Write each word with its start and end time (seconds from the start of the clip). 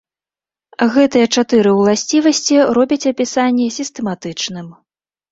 Гэтыя 0.93 1.25
чатыры 1.41 1.73
ўласцівасці 1.79 2.57
робяць 2.77 3.07
апісанне 3.11 3.67
сістэматычным. 3.77 4.67